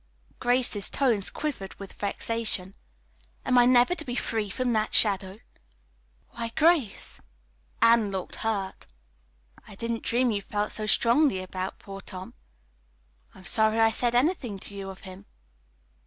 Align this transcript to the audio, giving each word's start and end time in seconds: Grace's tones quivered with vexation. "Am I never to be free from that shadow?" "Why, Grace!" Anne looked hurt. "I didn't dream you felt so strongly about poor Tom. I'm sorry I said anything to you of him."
Grace's 0.39 0.89
tones 0.89 1.29
quivered 1.29 1.75
with 1.75 1.93
vexation. 1.93 2.73
"Am 3.45 3.55
I 3.55 3.67
never 3.67 3.93
to 3.93 4.03
be 4.03 4.15
free 4.15 4.49
from 4.49 4.73
that 4.73 4.95
shadow?" 4.95 5.37
"Why, 6.31 6.51
Grace!" 6.55 7.21
Anne 7.83 8.09
looked 8.09 8.37
hurt. 8.37 8.87
"I 9.67 9.75
didn't 9.75 10.01
dream 10.01 10.31
you 10.31 10.41
felt 10.41 10.71
so 10.71 10.87
strongly 10.87 11.39
about 11.43 11.77
poor 11.77 12.01
Tom. 12.01 12.33
I'm 13.35 13.45
sorry 13.45 13.79
I 13.79 13.91
said 13.91 14.15
anything 14.15 14.57
to 14.61 14.73
you 14.73 14.89
of 14.89 15.01
him." 15.01 15.27